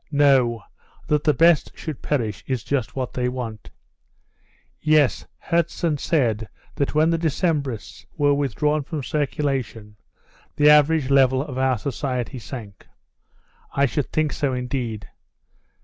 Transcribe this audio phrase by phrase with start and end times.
[0.11, 0.63] No;
[1.05, 3.69] that the best should perish is just what they want.
[4.79, 9.97] Yes, Herzen said that when the Decembrists were withdrawn from circulation
[10.55, 12.87] the average level of our society sank.
[13.73, 15.07] I should think so, indeed.